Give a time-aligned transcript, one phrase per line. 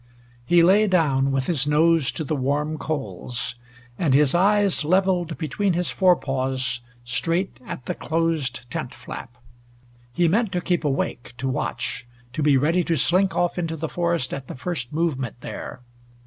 [0.47, 3.53] He lay down, with his nose to the warm coals
[3.99, 9.37] and his eyes leveled between his forepaws, straight at the closed tent flap.
[10.11, 13.87] He meant to keep awake, to watch, to be ready to slink off into the
[13.87, 15.81] forest at the first movement there.